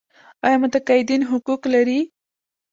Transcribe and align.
آیا 0.45 0.57
متقاعدین 0.63 1.21
حقوق 1.31 1.61
لري؟ 1.73 1.99